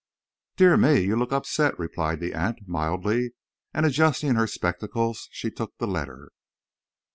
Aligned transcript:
"Dear 0.57 0.77
me! 0.77 1.01
You 1.01 1.15
look 1.15 1.31
upset," 1.31 1.77
replied 1.77 2.19
the 2.21 2.33
aunt, 2.33 2.67
mildly, 2.67 3.35
and, 3.71 3.85
adjusting 3.85 4.33
her 4.33 4.47
spectacles, 4.47 5.29
she 5.31 5.51
took 5.51 5.77
the 5.77 5.85
letter. 5.85 6.31